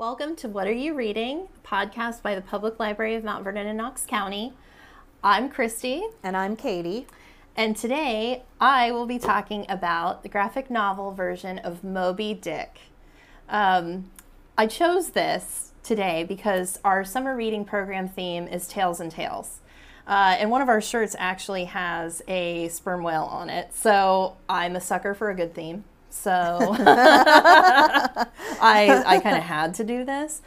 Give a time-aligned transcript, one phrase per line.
[0.00, 1.48] Welcome to What Are You Reading?
[1.62, 4.54] a podcast by the Public Library of Mount Vernon and Knox County.
[5.22, 7.06] I'm Christie, And I'm Katie.
[7.54, 12.80] and today I will be talking about the graphic novel version of Moby Dick.
[13.50, 14.10] Um,
[14.56, 19.60] I chose this today because our summer reading program theme is Tails and Tales.
[20.06, 23.74] Uh, and one of our shirts actually has a sperm whale on it.
[23.74, 25.84] So I'm a sucker for a good theme.
[26.08, 26.74] So
[28.60, 30.42] I, I kind of had to do this.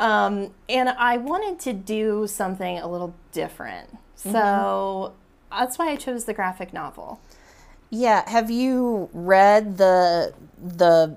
[0.00, 3.96] Um, and I wanted to do something a little different.
[4.16, 5.14] So
[5.50, 7.20] that's why I chose the graphic novel.
[7.90, 11.16] Yeah, have you read the the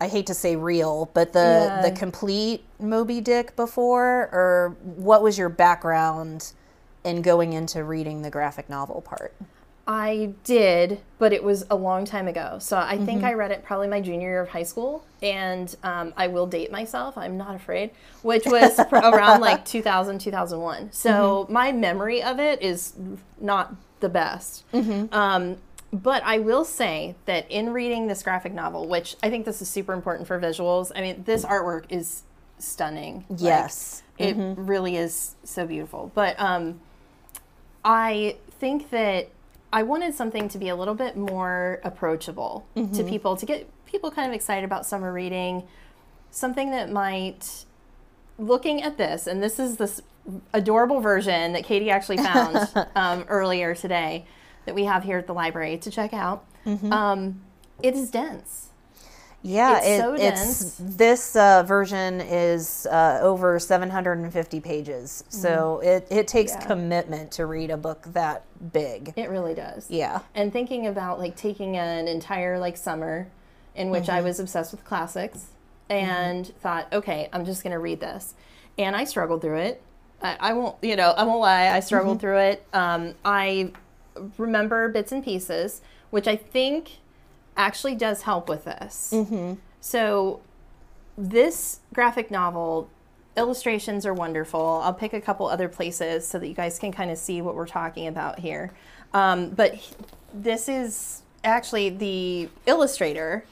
[0.00, 1.80] I hate to say real, but the Yeah.
[1.82, 6.52] the complete Moby Dick before or what was your background
[7.04, 9.34] in going into reading the graphic novel part?
[9.86, 12.56] I did, but it was a long time ago.
[12.58, 16.14] So I think I read it probably my junior year of high school, and um,
[16.16, 17.18] I will date myself.
[17.18, 17.90] I'm not afraid,
[18.22, 20.90] which was around like 2000, 2001.
[20.92, 22.94] So my memory of it is
[23.38, 24.64] not the best.
[25.12, 25.56] Um,
[25.92, 29.68] but I will say that in reading this graphic novel, which I think this is
[29.68, 32.22] super important for visuals, I mean, this artwork is
[32.58, 33.24] stunning.
[33.28, 34.02] Like, Yes.
[34.18, 36.10] it really is so beautiful.
[36.14, 36.80] But um,
[37.84, 39.28] I think that
[39.74, 44.08] I wanted something to be a little bit more approachable to people, to get people
[44.12, 45.64] kind of excited about summer reading.
[46.30, 47.64] Something that might,
[48.38, 50.00] looking at this, and this is this
[50.52, 54.26] adorable version that Katie actually found um, earlier today
[54.64, 56.44] that we have here at the library to check out.
[56.92, 57.42] Um,
[57.82, 58.70] it is dense.
[59.46, 65.22] Yeah, It's it, so it's this uh, version is uh, over 750 pages.
[65.28, 66.60] So it, it takes Mm-hmm.
[66.62, 66.66] Yeah.
[66.66, 69.12] commitment to read a book that big.
[69.16, 69.90] It really does.
[69.90, 70.20] Yeah.
[70.34, 73.28] and thinking about like taking an entire like summer
[73.74, 75.46] in which I was obsessed with classics
[75.90, 78.34] and thought, okay, I'm just going to read this.
[78.78, 79.82] And I struggled through it.
[80.22, 81.68] I, I won't, you know, I won't lie.
[81.68, 82.66] I struggled through it.
[82.72, 83.72] Um, I
[84.38, 86.92] remember bits and pieces, which I think
[87.56, 89.12] actually does help with this.
[89.80, 90.40] So
[91.16, 92.88] this graphic novel
[93.36, 94.80] illustrations are wonderful.
[94.82, 97.54] I'll pick a couple other places so that you guys can kind of see what
[97.54, 98.72] we're talking about here.
[99.12, 99.76] Um, but
[100.32, 103.44] this is actually the illustrator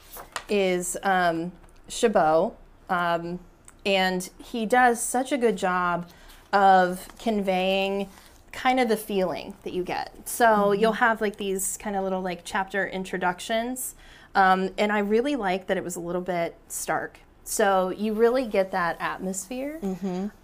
[0.49, 1.51] is um,
[1.87, 2.53] Chabot,
[2.89, 3.39] um,
[3.85, 6.09] and he does such a good job
[6.51, 8.09] of conveying
[8.53, 10.29] kind of the feeling that you get.
[10.29, 13.95] So you'll have like these kind of little like chapter introductions.
[14.35, 17.19] Um, and I really like that it was a little bit stark.
[17.43, 19.79] So you really get that atmosphere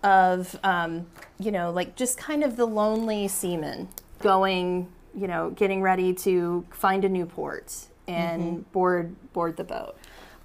[0.04, 1.08] of, um,
[1.40, 3.88] you know, like just kind of the lonely seaman
[4.20, 7.74] going, you know, getting ready to find a new port
[8.08, 9.96] and board board the boat.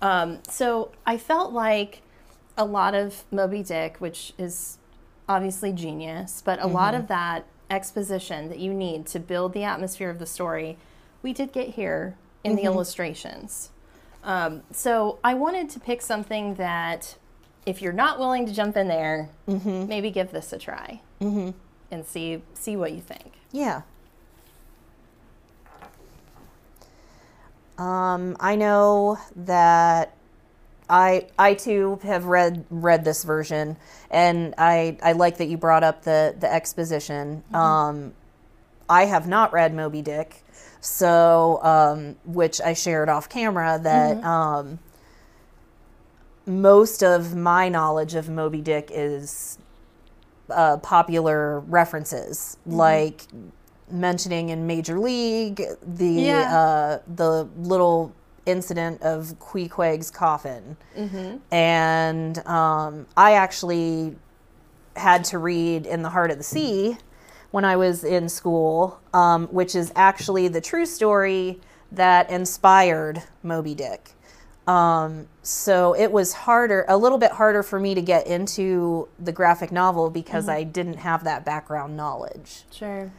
[0.00, 2.02] Um, so I felt like
[2.56, 4.78] a lot of Moby Dick, which is
[5.28, 10.10] obviously genius, but a lot of that exposition that you need to build the atmosphere
[10.10, 10.78] of the story,
[11.22, 13.70] we did get here in the illustrations.
[14.22, 17.16] Um, so I wanted to pick something that,
[17.66, 21.00] if you're not willing to jump in there, maybe give this a try
[21.90, 23.32] and see see what you think.
[23.52, 23.82] Yeah.
[27.76, 30.13] Um, I know that
[30.88, 33.76] I I too have read read this version,
[34.10, 37.42] and I I like that you brought up the the exposition.
[37.54, 38.12] Um,
[38.88, 40.42] I have not read Moby Dick,
[40.80, 44.78] so um, which I shared off camera that um,
[46.46, 49.58] most of my knowledge of Moby Dick is
[50.50, 53.22] uh, popular references, like
[53.90, 56.58] mentioning in Major League the Yeah.
[56.58, 58.12] uh, the little
[58.46, 60.76] incident of Queequeg's coffin,
[61.50, 64.16] and um, I actually
[64.96, 66.96] had to read In the Heart of the Sea
[67.50, 71.60] when I was in school, um, which is actually the true story
[71.92, 74.10] that inspired Moby Dick.
[74.66, 79.30] Um, so it was harder, a little bit harder for me to get into the
[79.30, 82.64] graphic novel because I didn't have that background knowledge.
[82.70, 83.12] Sure.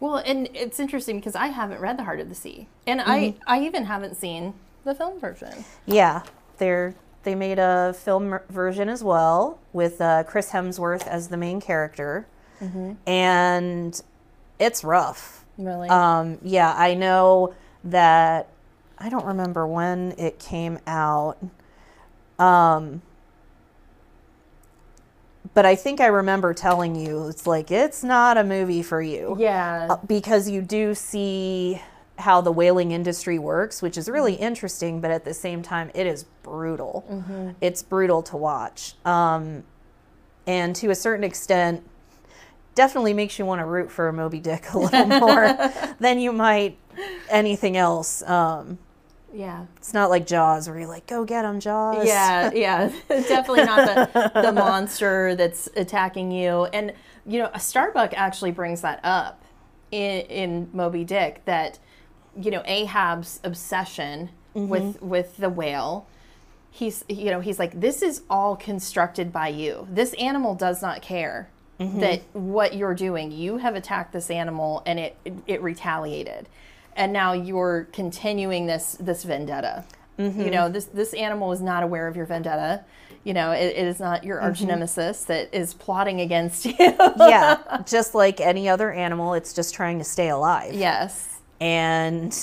[0.00, 3.34] Well, and it's interesting because I haven't read The Heart of the Sea, and I
[3.46, 4.54] I even haven't seen
[4.84, 5.64] the film version.
[5.86, 6.22] Yeah,
[6.58, 11.60] they're they made a film version as well with uh, Chris Hemsworth as the main
[11.60, 12.26] character,
[13.06, 14.00] and
[14.58, 15.44] it's rough.
[15.58, 15.88] Really.
[15.90, 17.54] Um, yeah, I know
[17.84, 18.48] that.
[19.02, 21.38] I don't remember when it came out.
[22.38, 23.00] Um,
[25.54, 29.36] but I think I remember telling you it's like it's not a movie for you
[29.38, 29.88] yeah.
[29.90, 31.80] uh, because you do see
[32.18, 36.06] how the whaling industry works, which is really interesting, but at the same time, it
[36.06, 37.04] is brutal.
[37.60, 38.94] It's brutal to watch.
[39.04, 39.64] Um,
[40.46, 41.82] and to a certain extent,
[42.74, 45.56] definitely makes you want to root for Moby Dick a little more
[45.98, 46.76] than you might
[47.28, 48.22] anything else.
[48.22, 48.78] Um,
[49.32, 49.66] Yeah.
[49.76, 52.06] it's not like Jaws where you're like, go get him, Jaws.
[52.06, 56.64] Yeah, yeah, definitely not the the monster that's attacking you.
[56.66, 56.92] And
[57.26, 59.44] you know, a Starbuck actually brings that up
[59.90, 61.78] in in Moby Dick that
[62.40, 64.68] you know Ahab's obsession mm-hmm.
[64.68, 66.06] with with the whale.
[66.70, 69.86] He's you know he's like this is all constructed by you.
[69.90, 72.00] This animal does not care mm-hmm.
[72.00, 73.32] that what you're doing.
[73.32, 76.48] You have attacked this animal and it it, it retaliated,
[77.00, 79.84] and now you're continuing this this vendetta.
[80.18, 80.50] You mm-hmm.
[80.50, 82.84] know, this this animal is not aware of your vendetta.
[83.24, 84.46] You know, it, it is not your mm-hmm.
[84.46, 86.74] arch nemesis that is plotting against you.
[86.78, 90.74] yeah, just like any other animal, it's just trying to stay alive.
[90.74, 91.40] yes.
[91.58, 92.36] And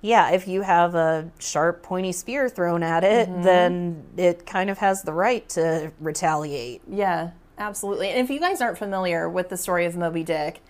[0.00, 3.42] yeah, if you have a sharp, pointy spear thrown at it, mm-hmm.
[3.42, 6.82] then it kind of has the right to retaliate.
[6.88, 8.10] Yeah, absolutely.
[8.10, 10.62] And if you guys aren't familiar with the story of Moby Dick,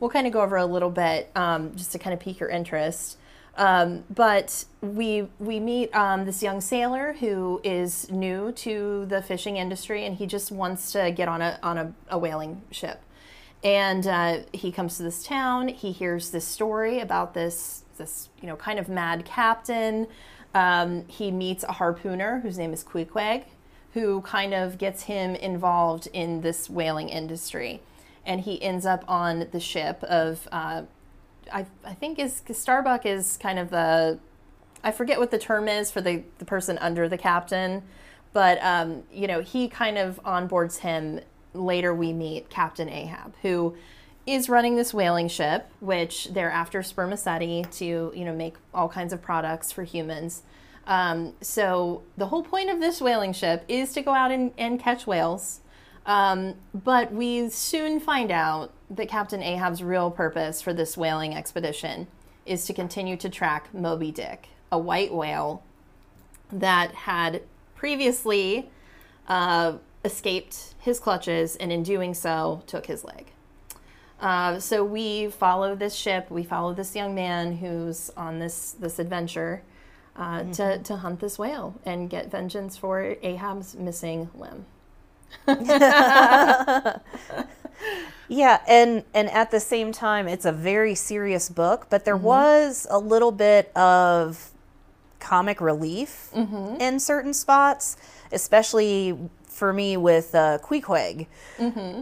[0.00, 2.48] we'll kind of go over a little bit um, just to kind of pique your
[2.48, 3.18] interest.
[3.56, 9.56] Um, but we we meet um, this young sailor who is new to the fishing
[9.56, 13.00] industry, and he just wants to get on a on a, a whaling ship.
[13.64, 15.68] And uh, he comes to this town.
[15.68, 20.06] He hears this story about this this you know kind of mad captain.
[20.54, 23.44] Um, he meets a harpooner whose name is Queequeg,
[23.96, 27.80] who kind of gets him involved in this whaling industry,
[28.26, 30.46] and he ends up on the ship of.
[30.52, 30.82] Uh,
[31.50, 34.18] I, I think is Starbuck is kind of the
[34.84, 37.84] I forget what the term is for the, the person under the captain,
[38.34, 41.20] but um, you know he kind of onboards him.
[41.54, 43.74] Later, we meet Captain Ahab, who
[44.26, 49.14] is running this whaling ship, which they're after spermaceti to you know make all kinds
[49.14, 50.42] of products for humans.
[50.86, 54.78] Um, so the whole point of this whaling ship is to go out and, and
[54.78, 55.60] catch whales.
[56.06, 62.06] Um, but we soon find out that Captain Ahab's real purpose for this whaling expedition
[62.44, 65.64] is to continue to track Moby Dick, a white whale
[66.52, 67.42] that had
[67.74, 68.70] previously
[69.26, 69.74] uh,
[70.04, 73.32] escaped his clutches and in doing so took his leg.
[74.20, 79.00] Uh, so we follow this ship, we follow this young man who's on this, this
[79.00, 79.62] adventure
[80.16, 84.66] uh, to, to hunt this whale and get vengeance for Ahab's missing limb.
[88.28, 92.86] Yeah, and and at the same time, it's a very serious book, but there was
[92.90, 94.50] a little bit of
[95.20, 96.30] comic relief
[96.80, 97.96] in certain spots,
[98.32, 99.16] especially
[99.48, 101.26] for me with uh, Queequeg.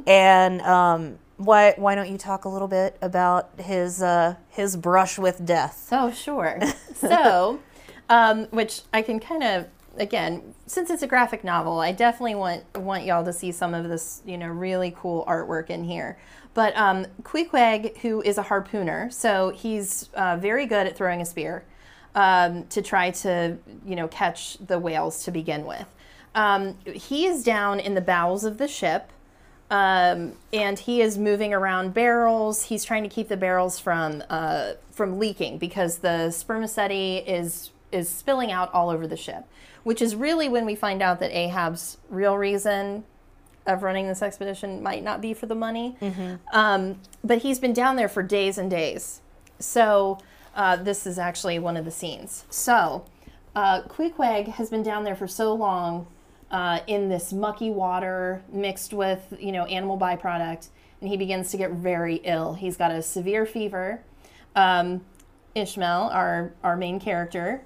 [0.06, 5.18] And um, why why don't you talk a little bit about his uh, his brush
[5.18, 5.88] with death?
[5.92, 6.58] Oh, sure.
[6.94, 7.60] so,
[8.08, 9.66] um, which I can kind of
[9.96, 13.88] again, since it's a graphic novel, I definitely want want y'all to see some of
[13.88, 16.18] this, you know, really cool artwork in here.
[16.52, 21.24] But um, Queequeg, who is a harpooner, so he's uh, very good at throwing a
[21.24, 21.64] spear
[22.14, 25.86] um, to try to, you know, catch the whales to begin with.
[26.34, 29.10] Um, he is down in the bowels of the ship.
[29.70, 32.64] Um, and he is moving around barrels.
[32.64, 38.08] He's trying to keep the barrels from uh, from leaking because the spermaceti is is
[38.08, 39.44] spilling out all over the ship,
[39.84, 43.04] which is really when we find out that Ahab's real reason
[43.66, 45.96] of running this expedition might not be for the money.
[46.52, 49.20] Um, but he's been down there for days and days.
[49.58, 50.18] So
[50.54, 52.44] uh, this is actually one of the scenes.
[52.50, 53.06] So
[53.54, 56.06] uh, Queequeg has been down there for so long
[56.50, 60.68] uh, in this mucky water mixed with you know animal byproduct,
[61.00, 62.54] and he begins to get very ill.
[62.54, 64.02] He's got a severe fever.
[64.54, 65.04] Um,
[65.54, 67.62] Ishmael, our our main character,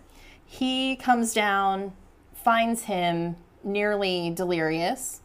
[0.51, 1.93] he comes down,
[2.35, 5.21] finds him nearly delirious,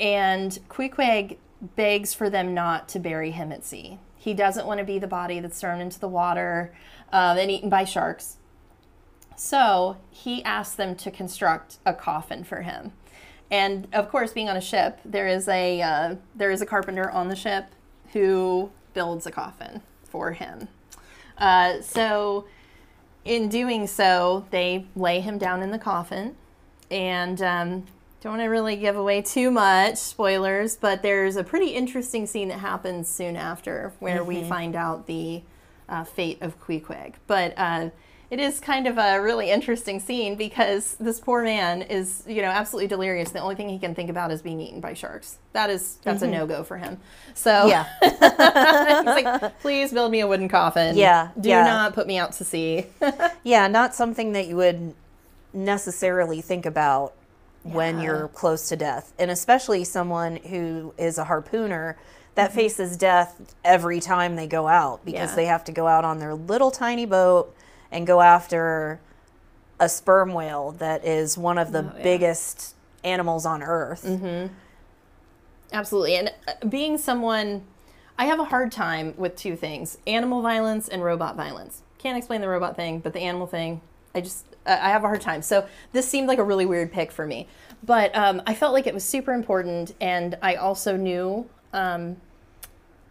[0.00, 1.38] and Queequeg
[1.76, 4.00] begs for them not to bury him at sea.
[4.16, 6.74] He doesn't want to be the body that's thrown into the water
[7.12, 8.38] uh, and eaten by sharks.
[9.36, 12.92] So he asks them to construct a coffin for him.
[13.52, 17.08] And of course, being on a ship, there is a uh, there is a carpenter
[17.08, 17.66] on the ship
[18.12, 20.66] who builds a coffin for him.
[21.38, 22.46] Uh, so,
[23.28, 26.34] in doing so, they lay him down in the coffin,
[26.90, 27.86] and um,
[28.20, 32.48] don't want to really give away too much spoilers, but there's a pretty interesting scene
[32.48, 35.42] that happens soon after where we find out the
[35.88, 37.14] uh, fate of Queequeg.
[37.26, 37.90] But uh,
[38.30, 42.48] it is kind of a really interesting scene because this poor man is, you know,
[42.48, 43.30] absolutely delirious.
[43.30, 45.38] The only thing he can think about is being eaten by sharks.
[45.54, 46.98] That is that's a no go for him.
[47.34, 47.68] So Mm-hmm.
[47.68, 49.02] Yeah.
[49.14, 50.96] he's like, please build me a wooden coffin.
[50.96, 51.64] Yeah, Do yeah.
[51.64, 52.86] not put me out to sea.
[53.44, 54.94] Yeah, not something that you would
[55.54, 57.14] necessarily think about
[57.62, 59.12] when you're close to death.
[59.18, 61.94] And especially someone who is a harpooner
[62.34, 62.56] that Mm-hmm.
[62.58, 65.36] faces death every time they go out because Yeah.
[65.36, 67.52] they have to go out on their little tiny boat
[67.90, 69.00] and go after
[69.80, 71.90] a sperm whale that is one of the Oh, yeah.
[71.90, 72.02] Mm-hmm.
[72.02, 74.04] biggest animals on earth.
[75.72, 76.16] Absolutely.
[76.16, 77.64] And uh, being someone,
[78.18, 81.82] I have a hard time with two things animal violence and robot violence.
[81.98, 83.80] Can't explain the robot thing, but the animal thing,
[84.14, 85.42] I just, I I have a hard time.
[85.42, 87.48] So this seemed like a really weird pick for me.
[87.84, 89.94] But um, I felt like it was super important.
[90.00, 92.16] And I also knew, um,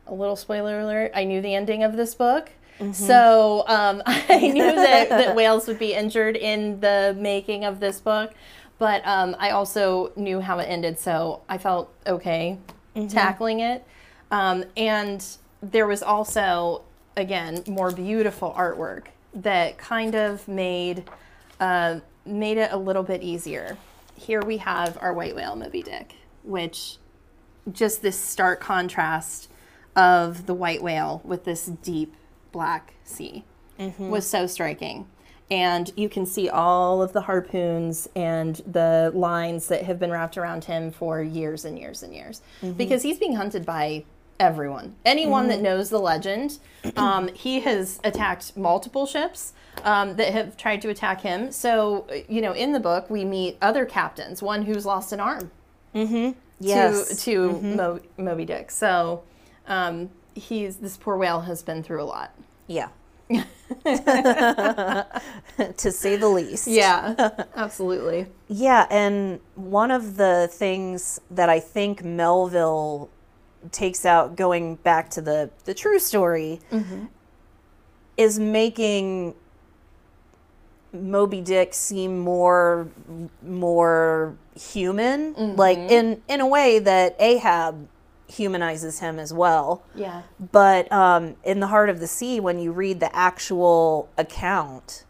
[0.07, 2.51] a little spoiler alert, I knew the ending of this book.
[2.93, 7.99] So um, I knew that, that whales would be injured in the making of this
[7.99, 8.33] book,
[8.77, 12.57] but um, I also knew how it ended, so I felt okay
[13.09, 13.83] tackling it.
[14.31, 15.25] Um, and
[15.61, 16.83] there was also,
[17.15, 21.09] again, more beautiful artwork that kind of made
[21.59, 23.77] uh, made it a little bit easier.
[24.15, 26.97] Here we have our white whale Moby Dick, which
[27.71, 29.49] just this stark contrast
[29.95, 32.15] of the white whale with this deep
[32.51, 33.43] black sea
[33.97, 35.07] was so striking.
[35.49, 40.37] And you can see all of the harpoons and the lines that have been wrapped
[40.37, 42.41] around him for years and years and years
[42.75, 44.03] because he's being hunted by
[44.39, 44.95] everyone.
[45.05, 46.59] Anyone that knows the legend,
[46.97, 51.49] um, he has attacked multiple ships um, that have tried to attack him.
[51.51, 55.49] So, you know, in the book, we meet other captains, one who's lost an arm
[56.59, 57.23] Yes.
[57.23, 58.69] to to Mo- Moby Dick.
[58.71, 59.23] So
[59.67, 62.33] um, he's this poor whale has been through a lot.
[62.67, 62.89] Yeah.
[63.29, 63.43] to
[65.91, 66.67] say the least.
[66.67, 68.27] Yeah, absolutely.
[68.47, 73.09] Yeah, and one of the things that I think Melville
[73.71, 77.05] takes out, going back to the the true story, mm-hmm.
[78.15, 79.35] is making
[80.93, 82.87] Moby Dick seem more
[83.41, 85.55] more human, mm-hmm.
[85.57, 87.89] like in in a way that Ahab
[88.27, 89.83] humanizes him as well.
[89.95, 95.05] Yeah, But um, in the heart of the sea, when you read the actual account,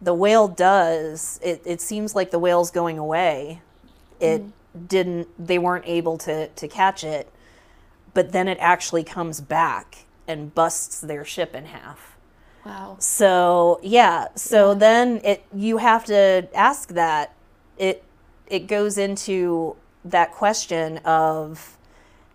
[0.00, 1.38] the whale does.
[1.42, 3.62] It, it seems like the whale's going away.
[4.20, 4.42] It
[4.88, 5.28] didn't.
[5.38, 7.28] They weren't able to to catch it,
[8.14, 12.16] but then it actually comes back and busts their ship in half.
[12.64, 12.96] wow.
[12.98, 14.28] So yeah.
[14.36, 17.34] So then it you have to ask that.
[17.78, 18.04] It
[18.46, 21.76] it goes into that question of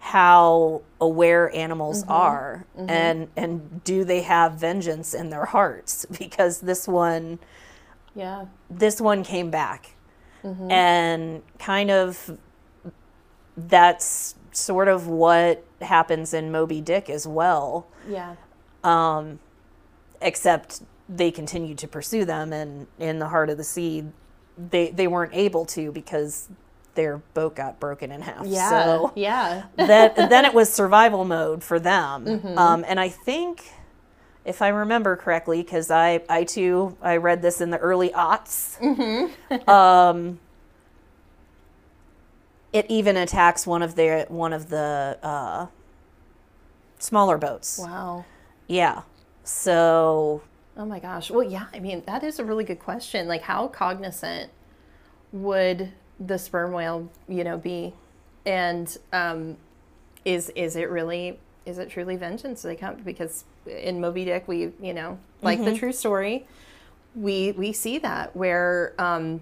[0.07, 2.13] how aware animals mm-hmm.
[2.13, 2.89] are mm-hmm.
[2.89, 6.05] and and do they have vengeance in their hearts?
[6.17, 7.39] Because this one
[8.15, 9.95] Yeah, this one came back.
[10.43, 10.71] Mm-hmm.
[10.71, 12.39] And kind of
[13.57, 17.87] that's sort of what happens in Moby Dick as well.
[18.07, 18.35] Yeah,
[18.85, 19.39] um,
[20.21, 24.05] except they continued to pursue them and in the heart of the sea
[24.57, 26.49] they they weren't able to because
[26.97, 29.63] their boat got broken in half yeah, so yeah.
[29.77, 32.27] that then it was survival mode for them
[32.57, 33.71] um, and i think
[34.43, 38.75] if i remember correctly because i i too i read this in the early aughts
[38.79, 39.69] Hmm.
[39.69, 40.39] um,
[42.73, 45.67] it even attacks one of their one of the uh,
[46.99, 48.25] smaller boats Wow.
[48.67, 49.03] yeah
[49.45, 50.41] so
[50.79, 51.31] Oh my gosh.
[51.31, 51.65] Well, yeah.
[51.73, 53.27] I mean, that is a really good question.
[53.27, 54.51] Like, how cognizant
[55.31, 57.93] would the sperm whale, you know, be?
[58.45, 59.57] And um,
[60.25, 61.39] is is it really?
[61.65, 62.61] Is it truly vengeance?
[62.61, 66.45] They come because in Moby Dick, we, you know, like the true story,
[67.15, 69.41] we we see that where um,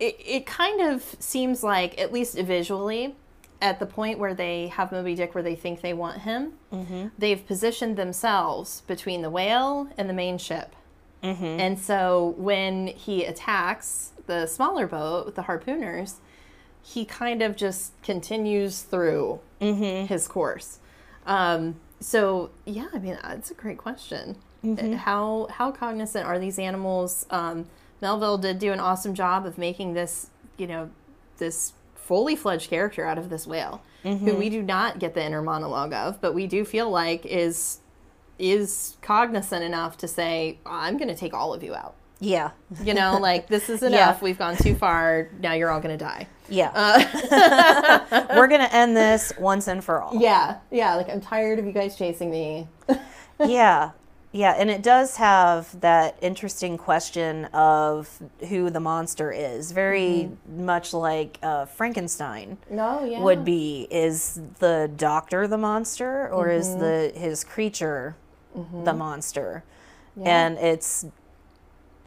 [0.00, 3.14] it it kind of seems like at least visually.
[3.62, 6.52] At the point where they have Moby Dick, where they think they want him,
[7.16, 10.74] they've positioned themselves between the whale and the main ship.
[11.60, 16.16] And so when he attacks the smaller boat with the harpooners,
[16.82, 19.40] he kind of just continues through
[20.06, 20.78] his course.
[21.26, 24.36] Um, so yeah, I mean that's a great question.
[24.62, 27.26] Uh, How how cognizant are these animals?
[27.30, 27.66] Um,
[28.02, 30.28] Melville did do an awesome job of making this,
[30.58, 30.90] you know,
[31.38, 35.40] this fully fledged character out of this whale, who we do not get the inner
[35.40, 37.78] monologue of, but we do feel like is
[38.38, 41.94] is cognizant enough to say, I'm going to take all of you out.
[42.20, 42.50] yeah
[42.82, 44.18] You know, like this is enough.
[44.18, 44.24] Yeah.
[44.24, 45.30] We've gone too far.
[45.40, 46.26] Now you're all going to die.
[46.48, 50.94] yeah uh, we're gonna end this once and for all Yeah, yeah.
[50.94, 52.68] Like I'm tired of you guys chasing me.
[53.40, 53.92] yeah
[54.32, 59.70] Yeah, and it does have that interesting question of who the monster is.
[59.70, 60.66] Very mm-hmm.
[60.66, 63.22] much like uh, Frankenstein No, yeah.
[63.22, 63.86] would be.
[63.92, 66.80] Is the doctor the monster, or is mm-hmm.
[66.80, 68.16] the his creature
[68.54, 68.98] the mm-hmm.
[68.98, 69.64] monster?
[70.22, 71.04] And it's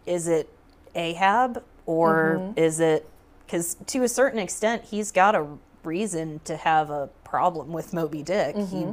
[0.05, 0.49] is it
[0.95, 2.59] Ahab, or mm-hmm.
[2.59, 3.07] is it
[3.45, 5.45] because to a certain extent he's got a
[5.83, 8.55] reason to have a problem with Moby Dick.
[8.55, 8.91] He mm-hmm.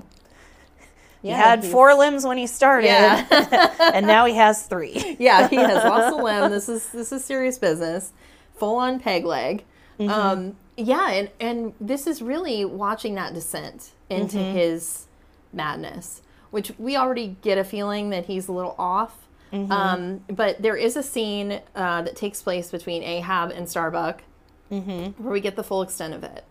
[1.23, 3.75] he Yeah, had he's- four limbs when he started, Yeah.
[3.95, 5.17] and now he has three.
[5.19, 6.51] yeah, he has lost a limb.
[6.51, 8.13] This is this is serious business.
[8.57, 9.65] Full on peg leg.
[10.01, 15.07] Um, yeah, and and this is really watching that descent into his
[15.53, 16.23] madness,
[16.55, 19.15] which we already get a feeling that he's a little off.
[19.71, 24.23] Um, but there is a scene uh, that takes place between Ahab and Starbuck
[25.19, 26.45] where we get the full extent of it.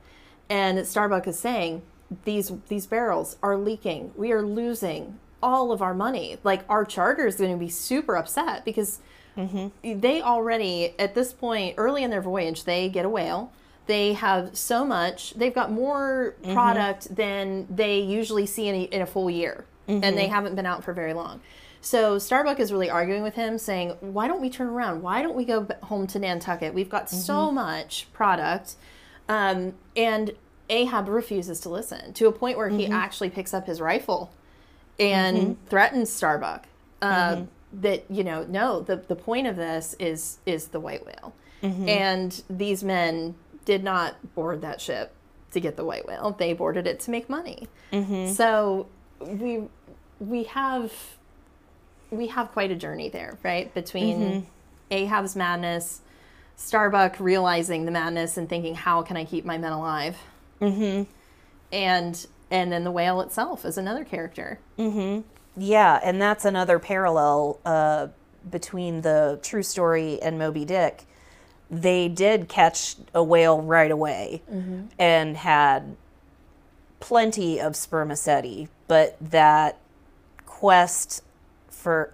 [0.49, 1.81] And Starbuck is saying,
[2.25, 4.11] these these barrels are leaking.
[4.15, 6.37] We are losing all of our money.
[6.43, 8.99] Like our charter is going to be super upset because
[9.83, 13.51] they already at this point early in their voyage they get a whale.
[13.87, 15.33] They have so much.
[15.33, 20.03] They've got more product than they usually see in a, in a full year, and
[20.03, 20.33] they mm-hmm.
[20.33, 21.41] haven't been out for very long.
[21.81, 25.01] So Starbuck is really arguing with him, saying, "Why don't we turn around?
[25.01, 26.73] Why don't we go home to Nantucket?
[26.73, 27.55] We've got so mm-hmm.
[27.55, 28.75] much product."
[29.27, 30.31] Um, and
[30.69, 32.93] Ahab refuses to listen to a point where he mm-hmm.
[32.93, 34.31] actually picks up his rifle
[34.99, 36.67] and threatens Starbuck.
[37.01, 41.05] Uh, um, That you know, no, the the point of this is is the white
[41.05, 41.33] whale,
[41.89, 43.35] and these men
[43.65, 45.11] did not board that ship
[45.51, 46.35] to get the white whale.
[46.37, 47.67] They boarded it to make money.
[48.33, 48.87] So
[49.23, 49.63] we
[50.19, 50.91] we have
[52.11, 53.73] we have quite a journey there, right?
[53.73, 54.45] Between
[54.91, 56.01] Ahab's madness,
[56.55, 60.17] Starbuck realizing the madness and thinking, "How can I keep my men alive?"
[60.61, 61.09] Mm-hmm.
[61.71, 64.59] And and then the whale itself is another character.
[65.57, 68.07] Yeah, and that's another parallel uh,
[68.49, 71.05] between the true story and Moby Dick.
[71.69, 74.43] They did catch a whale right away
[74.99, 75.95] and had
[77.03, 79.77] plenty of spermaceti, but that
[80.45, 81.21] quest
[81.69, 82.13] for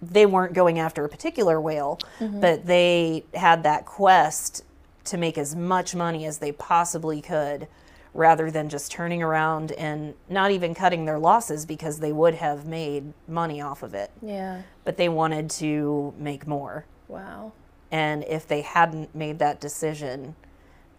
[0.00, 2.40] they weren't going after a particular whale, mm-hmm.
[2.40, 4.64] but they had that quest
[5.04, 7.68] to make as much money as they possibly could
[8.14, 12.66] rather than just turning around and not even cutting their losses because they would have
[12.66, 14.10] made money off of it.
[14.22, 14.62] Yeah.
[14.82, 16.86] But they wanted to make more.
[17.06, 17.52] Wow.
[17.90, 20.36] And if they hadn't made that decision,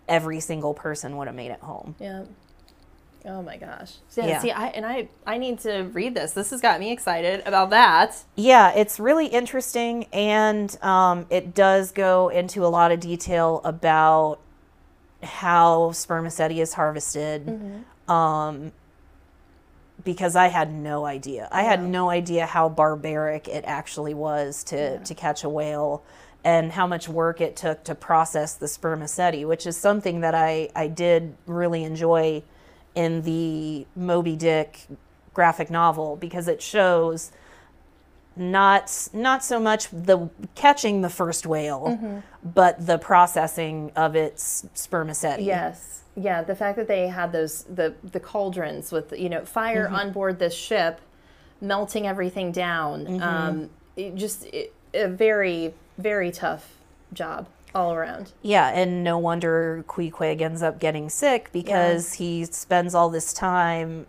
[0.07, 1.95] every single person would have made it home.
[1.99, 2.25] Yeah.
[3.25, 3.93] Oh my gosh.
[4.15, 4.27] Yeah.
[4.27, 4.39] Yeah.
[4.39, 6.33] See, I and I I need to read this.
[6.33, 8.23] This has got me excited about that.
[8.36, 14.39] Yeah, it's really interesting, and um, it does go into a lot of detail about
[15.21, 17.83] how spermaceti is harvested.
[18.07, 18.73] Um,
[20.03, 21.47] because I had no idea.
[21.51, 26.03] I had no idea how barbaric it actually was to, to catch a whale
[26.43, 30.69] and how much work it took to process the spermaceti, which is something that I,
[30.75, 32.43] I did really enjoy
[32.95, 34.88] in the Moby Dick
[35.34, 37.32] graphic novel because it shows
[38.36, 42.19] not not so much the catching the first whale, mm-hmm.
[42.43, 45.43] but the processing of its spermaceti.
[45.43, 46.01] Yes.
[46.15, 49.95] Yeah, the fact that they had those the the cauldrons with you know fire mm-hmm.
[49.95, 51.01] on board this ship,
[51.62, 53.06] melting everything down.
[53.06, 53.23] Mm-hmm.
[53.23, 56.77] Um, it just it, a very very tough
[57.13, 58.31] job all around.
[58.41, 64.05] Yeah, and no wonder Queequeg ends up getting sick because he spends all this time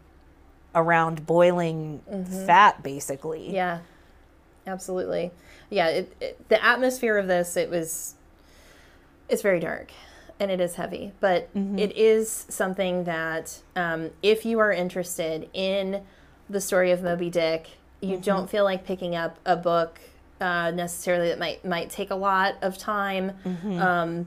[0.74, 2.46] around boiling mm-hmm.
[2.46, 3.52] fat, basically.
[3.52, 3.80] Yeah,
[4.66, 5.30] absolutely.
[5.70, 8.14] Yeah, it, it, the atmosphere of this it was
[9.28, 9.90] it's very dark
[10.38, 11.78] and it is heavy, but mm-hmm.
[11.78, 16.02] it is something that um, if you are interested in
[16.50, 18.22] the story of Moby Dick, you mm-hmm.
[18.22, 20.00] don't feel like picking up a book
[20.40, 23.32] uh, necessarily that might might take a lot of time.
[23.78, 24.26] Um,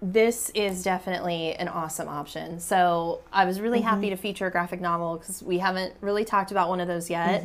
[0.00, 2.60] this is definitely an awesome option.
[2.60, 6.52] So I was really happy to feature a graphic novel because we haven't really talked
[6.52, 7.42] about one of those yet.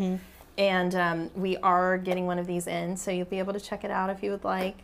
[0.56, 3.84] And um, we are getting one of these in, so you'll be able to check
[3.84, 4.76] it out if you would like.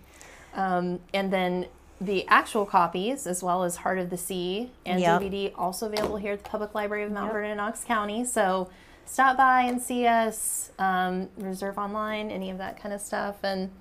[0.56, 1.68] Um, and then
[2.02, 5.22] the actual copies, as well as Heart of the Sea and Yep.
[5.22, 8.26] DVD, also available here at the Public Library of Mount Vernon and Knox County.
[8.26, 8.70] So
[9.10, 13.38] stop by and see us, um, reserve online, any of that kind of stuff.
[13.44, 13.72] And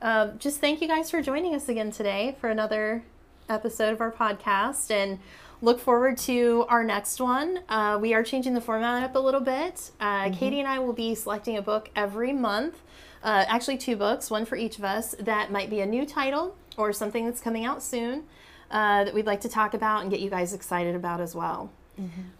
[0.00, 3.04] uh, just thank you guys for joining us again today for another
[3.48, 4.90] episode of our podcast.
[4.90, 5.18] And
[5.60, 7.60] look forward to our next one.
[7.68, 9.90] Uh, we are changing the format up a little bit.
[10.00, 12.80] Uh, Katie and I will be selecting a book every month.
[13.22, 16.56] Uh, actually, two books, one for each of us, that might be a new title
[16.76, 18.24] or something that's coming out soon
[18.70, 21.70] uh, that we'd like to talk about and get you guys excited about as well.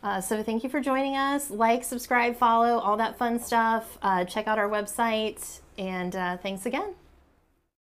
[0.02, 1.50] Uh, so thank you for joining us.
[1.50, 3.98] Like, subscribe, follow, all that fun stuff.
[4.02, 6.94] Uh, check out our website, and uh, thanks again.